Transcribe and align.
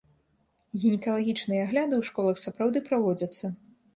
Гінекалагічныя 0.85 1.61
агляды 1.67 1.93
ў 1.99 2.03
школах 2.09 2.41
сапраўды 2.45 2.83
праводзяцца. 2.91 3.53